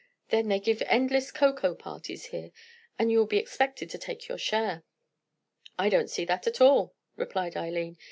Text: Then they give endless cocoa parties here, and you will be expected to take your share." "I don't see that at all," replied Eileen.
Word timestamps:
Then 0.29 0.47
they 0.47 0.59
give 0.59 0.81
endless 0.87 1.31
cocoa 1.31 1.75
parties 1.75 2.25
here, 2.25 2.49
and 2.97 3.11
you 3.11 3.19
will 3.19 3.27
be 3.27 3.37
expected 3.37 3.87
to 3.91 3.99
take 3.99 4.27
your 4.27 4.39
share." 4.39 4.83
"I 5.77 5.89
don't 5.89 6.09
see 6.09 6.25
that 6.25 6.47
at 6.47 6.59
all," 6.59 6.95
replied 7.17 7.55
Eileen. 7.55 7.99